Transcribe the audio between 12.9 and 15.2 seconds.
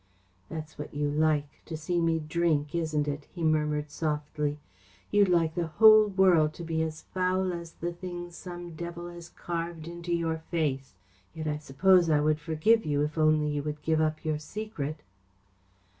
if only you would give up your secret."